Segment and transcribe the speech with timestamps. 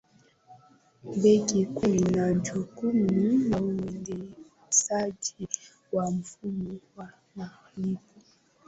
[1.21, 5.47] benki kuu ina jukumu la uendeshaji
[5.91, 8.21] wa mfumo wa malipo